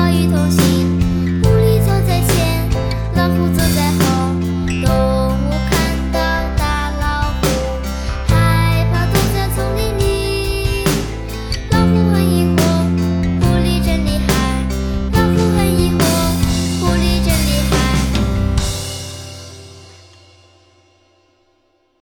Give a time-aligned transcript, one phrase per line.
[0.00, 0.79] 我已同行。